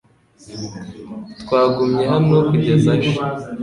Twagumye 1.41 2.03
hano 2.13 2.35
kugeza 2.49 2.89
aje 2.95 3.13